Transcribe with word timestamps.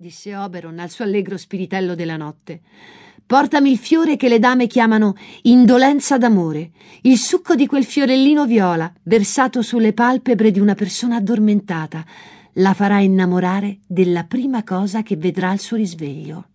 disse 0.00 0.36
Oberon 0.36 0.78
al 0.78 0.90
suo 0.90 1.02
allegro 1.04 1.36
spiritello 1.36 1.96
della 1.96 2.16
notte. 2.16 2.60
Portami 3.26 3.68
il 3.72 3.78
fiore 3.78 4.14
che 4.14 4.28
le 4.28 4.38
dame 4.38 4.68
chiamano 4.68 5.16
indolenza 5.42 6.16
d'amore, 6.16 6.70
il 7.02 7.18
succo 7.18 7.56
di 7.56 7.66
quel 7.66 7.84
fiorellino 7.84 8.46
viola 8.46 8.92
versato 9.02 9.60
sulle 9.60 9.92
palpebre 9.92 10.52
di 10.52 10.60
una 10.60 10.76
persona 10.76 11.16
addormentata. 11.16 12.04
La 12.52 12.74
farà 12.74 13.00
innamorare 13.00 13.80
della 13.88 14.22
prima 14.22 14.62
cosa 14.62 15.02
che 15.02 15.16
vedrà 15.16 15.50
al 15.50 15.58
suo 15.58 15.76
risveglio. 15.76 16.47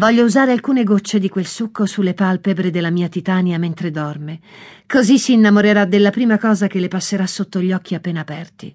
Voglio 0.00 0.24
usare 0.24 0.52
alcune 0.52 0.82
gocce 0.82 1.18
di 1.18 1.28
quel 1.28 1.46
succo 1.46 1.84
sulle 1.84 2.14
palpebre 2.14 2.70
della 2.70 2.88
mia 2.88 3.08
Titania 3.08 3.58
mentre 3.58 3.90
dorme. 3.90 4.40
Così 4.86 5.18
si 5.18 5.34
innamorerà 5.34 5.84
della 5.84 6.08
prima 6.08 6.38
cosa 6.38 6.68
che 6.68 6.80
le 6.80 6.88
passerà 6.88 7.26
sotto 7.26 7.60
gli 7.60 7.70
occhi 7.70 7.94
appena 7.94 8.20
aperti. 8.20 8.74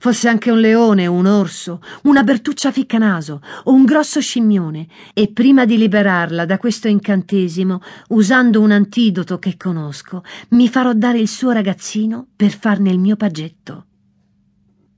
Fosse 0.00 0.28
anche 0.28 0.50
un 0.50 0.58
leone, 0.58 1.06
un 1.06 1.26
orso, 1.26 1.80
una 2.02 2.24
bertuccia 2.24 2.72
ficcanaso 2.72 3.40
o 3.62 3.72
un 3.72 3.84
grosso 3.84 4.20
scimmione, 4.20 4.88
e 5.12 5.28
prima 5.28 5.64
di 5.64 5.78
liberarla 5.78 6.44
da 6.44 6.58
questo 6.58 6.88
incantesimo, 6.88 7.80
usando 8.08 8.60
un 8.60 8.72
antidoto 8.72 9.38
che 9.38 9.56
conosco, 9.56 10.24
mi 10.48 10.68
farò 10.68 10.92
dare 10.92 11.20
il 11.20 11.28
suo 11.28 11.52
ragazzino 11.52 12.26
per 12.34 12.50
farne 12.50 12.90
il 12.90 12.98
mio 12.98 13.14
paggetto. 13.14 13.84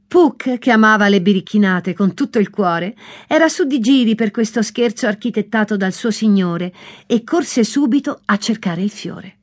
Puck, 0.09 0.59
che 0.59 0.71
amava 0.71 1.09
le 1.09 1.21
birichinate 1.21 1.93
con 1.93 2.15
tutto 2.15 2.39
il 2.39 2.49
cuore, 2.49 2.95
era 3.27 3.49
su 3.49 3.65
di 3.65 3.81
giri 3.81 4.15
per 4.15 4.31
questo 4.31 4.63
scherzo 4.63 5.07
architettato 5.07 5.77
dal 5.77 5.93
suo 5.93 6.13
signore 6.13 6.73
e 7.07 7.25
corse 7.25 7.65
subito 7.65 8.21
a 8.25 8.37
cercare 8.39 8.83
il 8.83 8.91
fiore. 8.91 9.37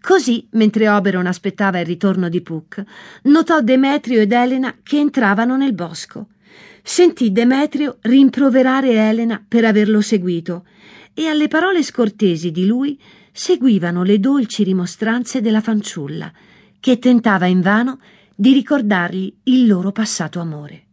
Così, 0.00 0.48
mentre 0.52 0.88
Oberon 0.88 1.26
aspettava 1.26 1.78
il 1.78 1.86
ritorno 1.86 2.28
di 2.28 2.40
Puck, 2.40 2.82
notò 3.24 3.60
Demetrio 3.60 4.20
ed 4.20 4.32
Elena 4.32 4.78
che 4.82 4.98
entravano 4.98 5.56
nel 5.56 5.74
bosco. 5.74 6.28
Sentì 6.82 7.30
Demetrio 7.30 7.98
rimproverare 8.00 8.92
Elena 8.92 9.44
per 9.46 9.64
averlo 9.64 10.00
seguito 10.00 10.64
e 11.14 11.26
alle 11.26 11.48
parole 11.48 11.82
scortesi 11.82 12.50
di 12.50 12.66
lui 12.66 12.98
seguivano 13.30 14.02
le 14.02 14.18
dolci 14.18 14.64
rimostranze 14.64 15.40
della 15.40 15.60
fanciulla, 15.60 16.32
che 16.80 16.98
tentava 16.98 17.46
invano 17.46 18.00
di 18.40 18.54
ricordargli 18.54 19.30
il 19.42 19.66
loro 19.66 19.92
passato 19.92 20.40
amore. 20.40 20.86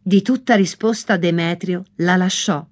Di 0.00 0.22
tutta 0.22 0.54
risposta 0.54 1.16
Demetrio 1.16 1.82
la 1.96 2.14
lasciò, 2.14 2.64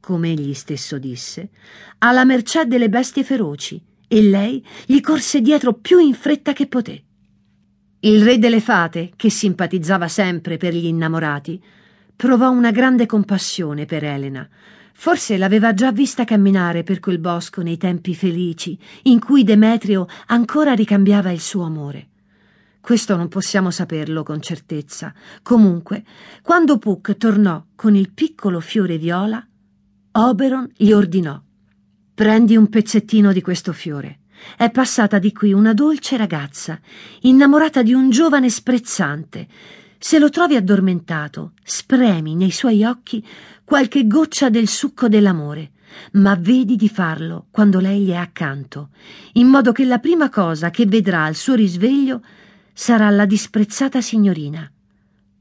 come 0.00 0.32
egli 0.32 0.52
stesso 0.52 0.98
disse, 0.98 1.48
alla 1.96 2.26
mercé 2.26 2.66
delle 2.66 2.90
bestie 2.90 3.24
feroci, 3.24 3.82
e 4.06 4.20
lei 4.20 4.62
gli 4.84 5.00
corse 5.00 5.40
dietro 5.40 5.72
più 5.72 5.98
in 5.98 6.12
fretta 6.12 6.52
che 6.52 6.66
poté. 6.66 7.04
Il 8.00 8.22
re 8.22 8.38
delle 8.38 8.60
fate, 8.60 9.12
che 9.16 9.30
simpatizzava 9.30 10.08
sempre 10.08 10.58
per 10.58 10.74
gli 10.74 10.84
innamorati, 10.84 11.58
provò 12.14 12.50
una 12.50 12.70
grande 12.70 13.06
compassione 13.06 13.86
per 13.86 14.04
Elena. 14.04 14.46
Forse 14.92 15.38
l'aveva 15.38 15.72
già 15.72 15.90
vista 15.90 16.24
camminare 16.24 16.82
per 16.82 17.00
quel 17.00 17.18
bosco 17.18 17.62
nei 17.62 17.78
tempi 17.78 18.14
felici, 18.14 18.78
in 19.04 19.18
cui 19.18 19.42
Demetrio 19.42 20.06
ancora 20.26 20.74
ricambiava 20.74 21.30
il 21.30 21.40
suo 21.40 21.62
amore. 21.62 22.08
Questo 22.80 23.16
non 23.16 23.28
possiamo 23.28 23.70
saperlo 23.70 24.22
con 24.22 24.40
certezza. 24.40 25.12
Comunque, 25.42 26.04
quando 26.42 26.78
Puck 26.78 27.16
tornò 27.16 27.64
con 27.74 27.94
il 27.94 28.12
piccolo 28.12 28.60
fiore 28.60 28.98
viola, 28.98 29.46
Oberon 30.12 30.70
gli 30.74 30.92
ordinò 30.92 31.40
Prendi 32.18 32.56
un 32.56 32.68
pezzettino 32.68 33.32
di 33.32 33.40
questo 33.40 33.72
fiore. 33.72 34.22
È 34.56 34.70
passata 34.72 35.20
di 35.20 35.32
qui 35.32 35.52
una 35.52 35.72
dolce 35.72 36.16
ragazza, 36.16 36.80
innamorata 37.20 37.82
di 37.82 37.92
un 37.92 38.10
giovane 38.10 38.50
sprezzante. 38.50 39.46
Se 39.98 40.18
lo 40.18 40.28
trovi 40.28 40.56
addormentato, 40.56 41.52
spremi 41.62 42.34
nei 42.34 42.50
suoi 42.50 42.84
occhi 42.84 43.24
qualche 43.62 44.08
goccia 44.08 44.48
del 44.48 44.66
succo 44.66 45.06
dell'amore, 45.06 45.70
ma 46.14 46.34
vedi 46.34 46.74
di 46.74 46.88
farlo 46.88 47.46
quando 47.52 47.78
lei 47.78 48.02
gli 48.02 48.10
è 48.10 48.16
accanto, 48.16 48.88
in 49.34 49.46
modo 49.46 49.70
che 49.70 49.84
la 49.84 50.00
prima 50.00 50.28
cosa 50.28 50.70
che 50.70 50.86
vedrà 50.86 51.22
al 51.22 51.36
suo 51.36 51.54
risveglio 51.54 52.20
sarà 52.78 53.10
la 53.10 53.26
disprezzata 53.26 54.00
signorina. 54.00 54.70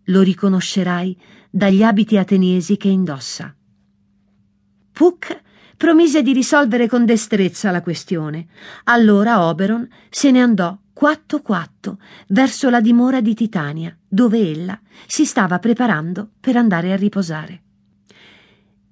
Lo 0.06 0.22
riconoscerai 0.24 1.16
dagli 1.52 1.84
abiti 1.84 2.18
ateniesi 2.18 2.78
che 2.78 2.88
indossa. 2.88 3.56
Puck 4.92 5.42
promise 5.78 6.24
di 6.24 6.34
risolvere 6.34 6.88
con 6.88 7.06
destrezza 7.06 7.70
la 7.70 7.84
questione. 7.84 8.48
Allora 8.86 9.46
Oberon 9.46 9.88
se 10.10 10.32
ne 10.32 10.42
andò 10.42 10.76
quatto 10.92 11.44
quatto 11.44 12.00
verso 12.30 12.72
la 12.72 12.82
dimora 12.82 13.22
di 13.22 13.36
Titania, 13.36 13.96
dove 14.08 14.40
ella 14.40 14.80
si 15.06 15.24
stava 15.24 15.60
preparando 15.60 16.32
per 16.40 16.56
andare 16.56 16.92
a 16.92 16.96
riposare. 16.96 17.62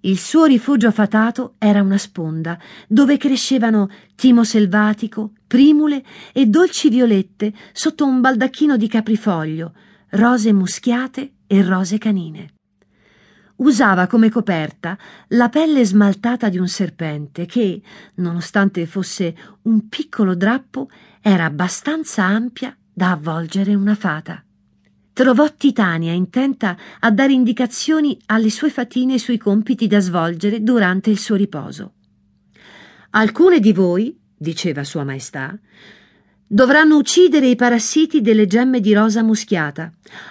Il 0.05 0.19
suo 0.19 0.45
rifugio 0.45 0.91
fatato 0.91 1.55
era 1.57 1.81
una 1.81 1.97
sponda 1.97 2.59
dove 2.87 3.17
crescevano 3.17 3.89
timo 4.13 4.43
selvatico, 4.43 5.31
primule 5.47 6.03
e 6.31 6.45
dolci 6.45 6.89
violette 6.89 7.51
sotto 7.73 8.05
un 8.05 8.21
baldacchino 8.21 8.77
di 8.77 8.87
caprifoglio, 8.87 9.73
rose 10.09 10.53
muschiate 10.53 11.31
e 11.47 11.63
rose 11.63 11.97
canine. 11.97 12.53
Usava 13.55 14.05
come 14.05 14.29
coperta 14.29 14.95
la 15.29 15.49
pelle 15.49 15.83
smaltata 15.83 16.49
di 16.49 16.59
un 16.59 16.67
serpente 16.67 17.47
che, 17.47 17.81
nonostante 18.15 18.85
fosse 18.85 19.35
un 19.63 19.89
piccolo 19.89 20.35
drappo, 20.35 20.87
era 21.19 21.45
abbastanza 21.45 22.23
ampia 22.23 22.77
da 22.93 23.09
avvolgere 23.09 23.73
una 23.73 23.95
fata 23.95 24.44
trovò 25.15 25.49
Titania 25.55 26.11
intenta 26.11 26.75
a 26.99 27.09
dare 27.09 27.31
indicazioni 27.31 28.19
alle 28.25 28.49
sue 28.49 28.69
fatine 28.69 29.17
sui 29.17 29.37
compiti 29.37 29.87
da 29.87 30.01
svolgere 30.01 30.61
durante 30.61 31.09
il 31.09 31.17
suo 31.17 31.35
riposo. 31.35 31.93
Alcune 33.11 33.61
di 33.61 33.71
voi, 33.71 34.13
diceva 34.35 34.83
Sua 34.83 35.05
Maestà, 35.05 35.57
dovranno 36.45 36.97
uccidere 36.97 37.47
i 37.47 37.55
parassiti 37.55 38.19
delle 38.19 38.45
gemme 38.45 38.81
di 38.81 38.93
rosa 38.93 39.23
muschiata, 39.23 39.89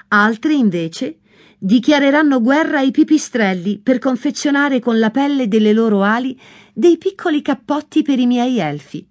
altre 0.09 0.53
invece 0.53 1.21
dichiareranno 1.57 2.43
guerra 2.43 2.81
ai 2.81 2.91
pipistrelli 2.91 3.79
per 3.79 3.99
confezionare 3.99 4.81
con 4.81 4.99
la 4.99 5.09
pelle 5.09 5.49
delle 5.49 5.73
loro 5.73 6.03
ali 6.03 6.39
dei 6.75 6.99
piccoli 6.99 7.41
cappotti 7.41 8.03
per 8.03 8.19
i 8.19 8.27
miei 8.27 8.59
elfi 8.59 9.09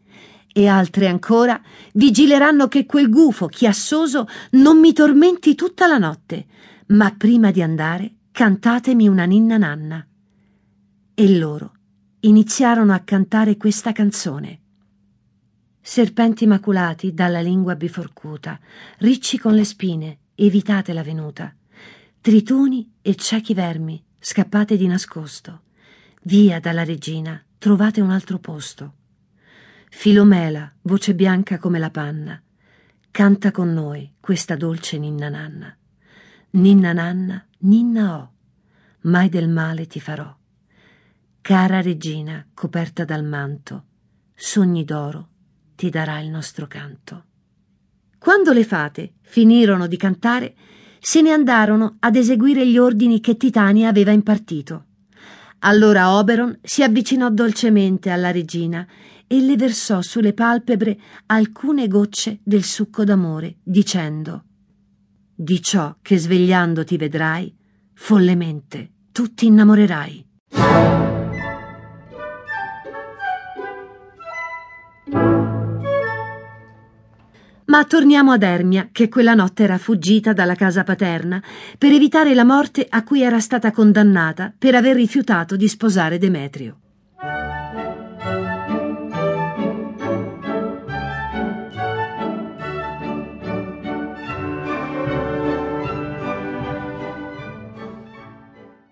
e 0.54 0.68
altre 0.68 1.08
ancora 1.08 1.60
vigileranno 1.94 2.68
che 2.68 2.86
quel 2.86 3.10
gufo 3.10 3.48
chiassoso 3.48 4.28
non 4.52 4.80
mi 4.80 4.94
tormenti 4.94 5.56
tutta 5.56 5.88
la 5.88 5.98
notte, 5.98 6.46
ma 6.88 7.14
prima 7.16 7.52
di 7.52 7.62
andare 7.62 8.14
cantatemi 8.32 9.08
una 9.08 9.26
ninna 9.26 9.58
nanna. 9.58 10.08
E 11.16 11.38
loro 11.38 11.74
iniziarono 12.22 12.94
a 12.94 13.00
cantare 13.00 13.58
questa 13.58 13.92
canzone. 13.92 14.60
Serpenti 15.82 16.46
maculati 16.46 17.14
dalla 17.14 17.42
lingua 17.42 17.76
biforcuta, 17.76 18.58
ricci 19.00 19.38
con 19.38 19.54
le 19.54 19.66
spine, 19.66 20.20
evitate 20.36 20.94
la 20.94 21.04
venuta. 21.04 21.54
Tritoni 22.22 22.94
e 23.02 23.16
ciechi 23.16 23.54
vermi, 23.54 24.02
scappate 24.18 24.78
di 24.78 24.88
nascosto. 24.88 25.64
Via 26.22 26.60
dalla 26.62 26.86
regina, 26.86 27.44
trovate 27.58 28.00
un 28.00 28.12
altro 28.12 28.40
posto. 28.40 28.94
Filomela, 29.96 30.70
voce 30.82 31.16
bianca 31.16 31.58
come 31.60 31.80
la 31.80 31.90
panna, 31.90 32.42
canta 33.10 33.52
con 33.52 33.72
noi 33.72 34.16
questa 34.20 34.58
dolce 34.58 34.98
ninna 34.98 35.30
nanna. 35.30 35.74
Ninna 36.50 36.92
nanna, 36.92 37.46
ninna 37.60 38.18
ho, 38.18 38.32
mai 39.02 39.30
del 39.30 39.48
male 39.48 39.88
ti 39.88 40.02
farò. 40.02 40.36
Cara 41.40 41.80
regina, 41.80 42.46
coperta 42.54 43.06
dal 43.06 43.24
manto, 43.24 43.86
sogni 44.36 44.84
d'oro 44.84 45.30
ti 45.76 45.90
darà 45.90 46.20
il 46.20 46.30
nostro 46.30 46.68
canto. 46.68 47.26
Quando 48.18 48.52
le 48.52 48.66
fate 48.66 49.14
finirono 49.22 49.88
di 49.88 49.96
cantare, 49.96 50.56
se 51.00 51.22
ne 51.22 51.32
andarono 51.32 51.96
ad 52.00 52.18
eseguire 52.18 52.68
gli 52.68 52.78
ordini 52.78 53.22
che 53.22 53.38
Titania 53.38 53.88
aveva 53.88 54.12
impartito. 54.12 54.86
Allora 55.60 56.14
Oberon 56.18 56.60
si 56.62 56.84
avvicinò 56.84 57.30
dolcemente 57.30 58.10
alla 58.10 58.32
regina 58.32 58.86
e 59.34 59.42
le 59.42 59.56
versò 59.56 60.04
sulle 60.04 60.34
palpebre 60.34 60.96
alcune 61.26 61.88
gocce 61.88 62.38
del 62.44 62.64
succo 62.64 63.04
d'amore, 63.04 63.56
dicendo 63.64 64.44
Di 65.34 65.60
ciò 65.60 65.96
che 66.04 66.20
svegliandoti 66.20 66.98
vedrai, 66.98 67.52
follemente 67.96 68.92
tu 69.12 69.34
ti 69.34 69.48
innamorerai. 69.48 70.28
Ma 77.66 77.86
torniamo 77.86 78.34
ad 78.34 78.44
Ermia, 78.44 78.90
che 78.92 79.10
quella 79.10 79.34
notte 79.34 79.64
era 79.64 79.80
fuggita 79.80 80.32
dalla 80.32 80.54
casa 80.54 80.84
paterna 80.84 81.42
per 81.80 81.92
evitare 81.92 82.36
la 82.36 82.46
morte 82.46 82.86
a 82.88 83.04
cui 83.04 83.24
era 83.24 83.40
stata 83.40 83.72
condannata 83.72 84.54
per 84.56 84.76
aver 84.76 84.96
rifiutato 84.96 85.56
di 85.56 85.68
sposare 85.68 86.20
Demetrio. 86.20 86.78